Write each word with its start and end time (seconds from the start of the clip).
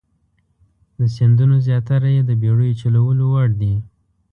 د 0.99 1.01
سیندونو 1.15 1.55
زیاتره 1.67 2.09
یې 2.15 2.21
د 2.25 2.31
بیړیو 2.41 2.79
چلولو 2.81 3.23
وړ 3.33 3.49
دي. 3.61 3.75